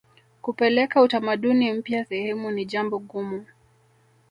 kupeleka 0.41 1.01
utamaduni 1.01 1.73
mpya 1.73 2.05
sehemu 2.05 2.51
ni 2.51 2.65
jambo 2.65 2.99
gumu 2.99 3.45